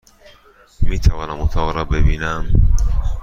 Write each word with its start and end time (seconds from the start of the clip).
میتوانم 0.83 1.41
اتاق 1.41 1.75
را 1.75 1.83
ببینم؟ 1.85 2.47